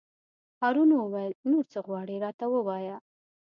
[0.61, 2.97] هارون وویل: نور څه غواړې راته ووایه.